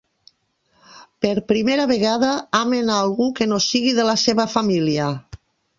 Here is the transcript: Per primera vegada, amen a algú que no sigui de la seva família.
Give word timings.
Per 1.25 1.33
primera 1.51 1.85
vegada, 1.93 2.31
amen 2.63 2.93
a 2.95 2.99
algú 3.05 3.31
que 3.41 3.51
no 3.53 3.63
sigui 3.71 3.97
de 4.03 4.11
la 4.13 4.21
seva 4.27 4.53
família. 4.59 5.17